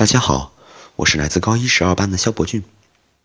[0.00, 0.54] 大家好，
[0.96, 2.64] 我是来自高一十二班的肖博俊。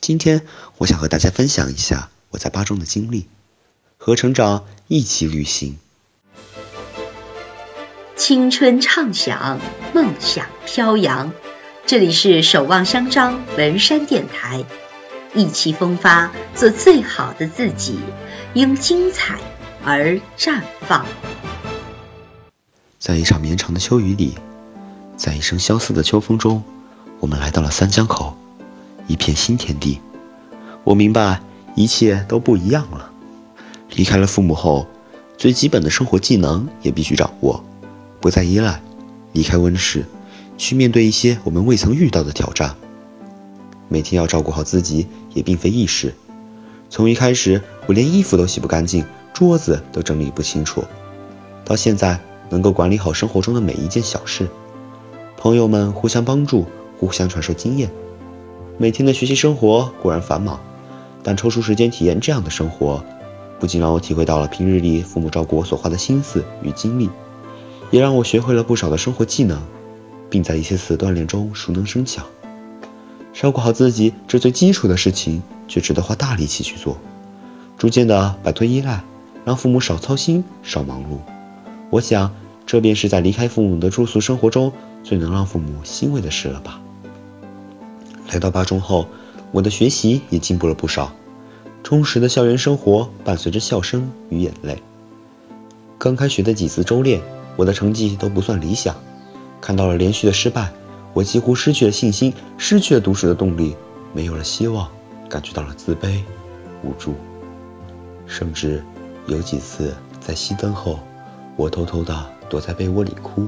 [0.00, 0.46] 今天
[0.78, 3.26] 我想和大家分享一下我在八中的经历，
[3.98, 5.76] 和成长一起旅行。
[8.14, 9.58] 青春畅想，
[9.92, 11.32] 梦想飘扬。
[11.86, 14.64] 这里是守望相张文山电台，
[15.34, 17.98] 意气风发，做最好的自己，
[18.54, 19.40] 因精彩
[19.84, 21.04] 而绽放。
[23.00, 24.38] 在一场绵长的秋雨里。
[25.20, 26.62] 在一声萧瑟的秋风中，
[27.18, 28.34] 我们来到了三江口，
[29.06, 30.00] 一片新天地。
[30.82, 31.38] 我明白，
[31.76, 33.10] 一切都不一样了。
[33.96, 34.86] 离开了父母后，
[35.36, 37.62] 最基本的生活技能也必须掌握，
[38.18, 38.80] 不再依赖。
[39.32, 40.06] 离开温室，
[40.56, 42.74] 去面对一些我们未曾遇到的挑战。
[43.88, 46.14] 每天要照顾好自己，也并非易事。
[46.88, 50.82] 从一开始，我连衣服都洗不干净，桌子都整理不清楚，
[51.62, 54.48] 到现在能够管理好生活中的每一件小事。
[55.40, 56.66] 朋友们互相帮助，
[56.98, 57.90] 互相传授经验。
[58.76, 60.60] 每天的学习生活固然繁忙，
[61.22, 63.02] 但抽出时间体验这样的生活，
[63.58, 67.08] 不仅让我体会到了平日里父母照顾我所花的心思与精力，
[67.90, 69.58] 也让我学会了不少的生活技能，
[70.28, 72.22] 并在一次次锻炼中熟能生巧。
[73.32, 76.98] 照顾好自己这最基础的事情，却值得花大力气去做。
[77.78, 79.02] 逐渐的摆脱依赖，
[79.46, 81.16] 让父母少操心、少忙碌。
[81.88, 82.30] 我想，
[82.70, 84.72] 这便是在离开父母的住宿生活中。
[85.02, 86.80] 最能让父母欣慰的事了吧？
[88.28, 89.08] 来到八中后，
[89.50, 91.12] 我的学习也进步了不少。
[91.82, 94.80] 充实的校园生活伴随着笑声与眼泪。
[95.98, 97.20] 刚开学的几次周练，
[97.56, 98.94] 我的成绩都不算理想。
[99.60, 100.70] 看到了连续的失败，
[101.12, 103.74] 我几乎失去了信心，失去了读书的动力，
[104.12, 104.88] 没有了希望，
[105.28, 106.20] 感觉到了自卑、
[106.84, 107.14] 无助，
[108.26, 108.80] 甚至
[109.26, 111.00] 有几次在熄灯后，
[111.56, 112.14] 我偷偷的
[112.50, 113.46] 躲在被窝里哭。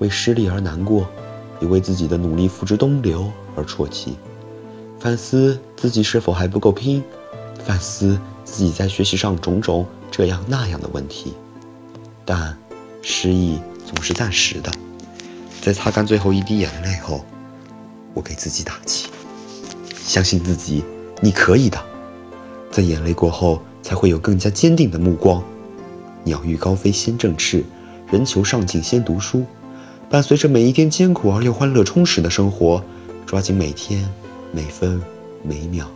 [0.00, 1.08] 为失利而难过，
[1.60, 4.16] 也为自己的努力付之东流而啜泣，
[5.00, 7.02] 反思自己是否还不够拼，
[7.64, 11.32] 反思自己在学习上种种这样那样的问题。
[12.24, 12.56] 但
[13.02, 14.70] 失意总是暂时的，
[15.60, 17.24] 在擦干最后一滴眼泪后，
[18.14, 19.08] 我给自己打气，
[19.96, 20.84] 相信自己，
[21.20, 21.78] 你可以的。
[22.70, 25.42] 在眼泪过后，才会有更加坚定的目光。
[26.22, 27.64] 鸟欲高飞先振翅，
[28.10, 29.44] 人求上进先读书。
[30.10, 32.82] 伴随着每一天艰苦而又欢乐充实的生活，
[33.26, 34.08] 抓紧每天
[34.52, 35.00] 每分
[35.42, 35.86] 每秒。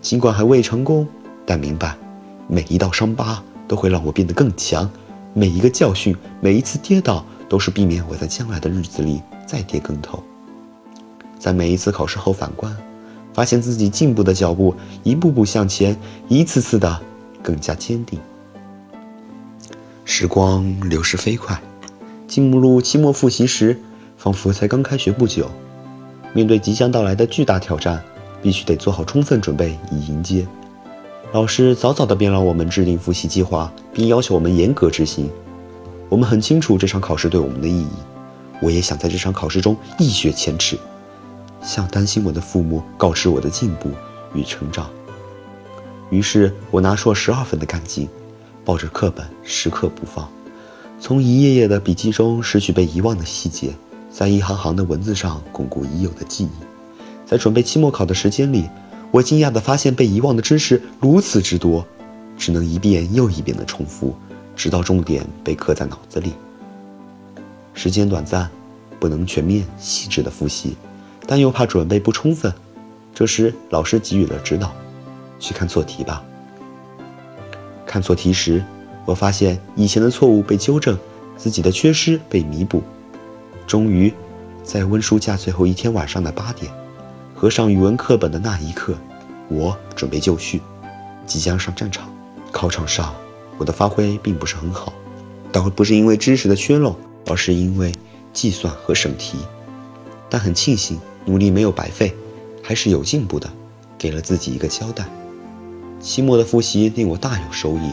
[0.00, 1.06] 尽管还未成功，
[1.44, 1.96] 但明白，
[2.46, 4.88] 每一道伤疤都会让我变得更强。
[5.32, 10.22] 每一个教训，每一次跌倒，都是避免我在将来的日子里再跌跟头。
[11.40, 12.72] 在每一次考试后反观，
[13.32, 15.96] 发现自己进步的脚步一步步向前，
[16.28, 17.00] 一次次的
[17.42, 18.20] 更加坚定。
[20.16, 21.60] 时光流逝飞快。
[22.28, 23.76] 进入期末复习时，
[24.16, 25.50] 仿佛才刚开学不久。
[26.32, 28.00] 面对即将到来的巨大挑战，
[28.40, 30.46] 必须得做好充分准备以迎接。
[31.32, 35.28] 老师早早的便让我们制定复习计划，并要求我们严格执行。
[36.08, 37.88] 我们很清楚这场考试对我们的意义，
[38.62, 40.78] 我也想在这场考试中一雪前耻，
[41.60, 43.90] 向担心我的父母告知我的进步
[44.32, 44.88] 与成长。
[46.08, 48.08] 于是我拿出了十二分的干劲，
[48.64, 50.28] 抱着课本时刻不放。
[51.00, 53.72] 从一页页的笔记中拾取被遗忘的细节，
[54.10, 56.50] 在一行行的文字上巩固已有的记忆。
[57.26, 58.68] 在准备期末考的时间里，
[59.10, 61.84] 我惊讶地发现被遗忘的知识如此之多，
[62.38, 64.14] 只能一遍又一遍地重复，
[64.56, 66.32] 直到重点被刻在脑子里。
[67.74, 68.48] 时间短暂，
[69.00, 70.76] 不能全面细致的复习，
[71.26, 72.52] 但又怕准备不充分。
[73.14, 74.72] 这时，老师给予了指导
[75.38, 76.24] ：“去看错题吧。”
[77.94, 78.60] 看错题时。
[79.04, 80.98] 我发现以前的错误被纠正，
[81.36, 82.82] 自己的缺失被弥补。
[83.68, 84.12] 终于，
[84.64, 86.72] 在温书假最后一天晚上的八点，
[87.36, 88.94] 合上语文课本的那一刻，
[89.46, 90.60] 我准备就绪，
[91.24, 92.12] 即将上战场。
[92.50, 93.14] 考场上，
[93.58, 94.92] 我的发挥并不是很好，
[95.52, 96.96] 倒不是因为知识的缺漏，
[97.28, 97.92] 而是因为
[98.32, 99.38] 计算和审题。
[100.28, 102.12] 但很庆幸，努力没有白费，
[102.60, 103.48] 还是有进步的，
[103.96, 105.06] 给了自己一个交代。
[106.04, 107.90] 期末的复习令我大有收益。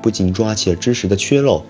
[0.00, 1.62] 不仅抓起了知识的缺漏，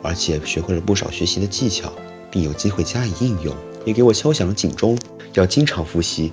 [0.00, 1.92] 而且学会了不少学习的技巧，
[2.30, 3.52] 并有机会加以应用，
[3.84, 4.96] 也给我敲响了警钟，
[5.34, 6.32] 要经常复习，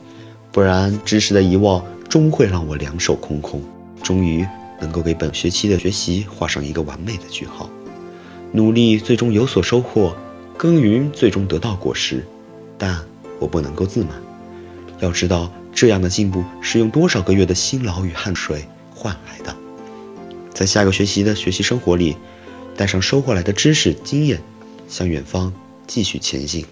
[0.51, 3.61] 不然知识的遗忘终会让我两手空空。
[4.03, 4.45] 终于
[4.79, 7.67] 能够给本学期的学习画上一个完美的句号，
[8.51, 10.15] 努力最终有所收获，
[10.55, 12.23] 耕耘最终得到果实，
[12.77, 12.97] 但
[13.39, 14.11] 我不能够自满，
[14.99, 18.65] 要知道这样的进步是用多少个月的辛劳与汗水
[19.03, 19.53] 换来的。
[20.53, 22.15] 在下个学期的学习生活里，
[22.77, 24.41] 带上收获来的知识经验，
[24.87, 25.51] 向远方
[25.85, 26.65] 继续前行。